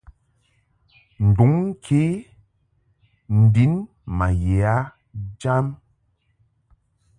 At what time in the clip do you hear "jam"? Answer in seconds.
5.39-5.67